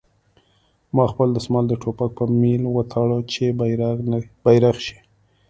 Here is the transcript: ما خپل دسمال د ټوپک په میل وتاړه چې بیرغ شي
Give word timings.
ما 0.95 1.05
خپل 1.11 1.27
دسمال 1.37 1.65
د 1.69 1.73
ټوپک 1.81 2.09
په 2.17 2.23
میل 2.41 2.63
وتاړه 2.75 3.17
چې 3.33 3.45
بیرغ 4.47 4.75
شي 4.85 4.97